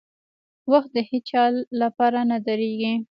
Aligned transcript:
•وخت 0.71 0.89
د 0.93 0.97
هیڅ 1.09 1.23
چا 1.29 1.43
لپاره 1.81 2.19
نه 2.29 2.37
درېږي. 2.47 2.93